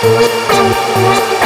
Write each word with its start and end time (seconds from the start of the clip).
Música 0.00 1.37